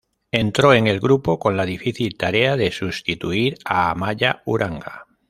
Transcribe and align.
Entró 0.31 0.73
en 0.73 0.87
el 0.87 0.99
grupo 0.99 1.37
con 1.37 1.55
la 1.55 1.63
difícil 1.63 2.17
tarea 2.17 2.55
de 2.57 2.71
sustituir 2.71 3.59
a 3.65 3.91
Amaya 3.91 4.41
Uranga. 4.45 5.05